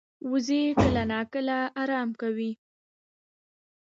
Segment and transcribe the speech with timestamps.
[0.31, 2.51] وزې کله ناکله آرام کوي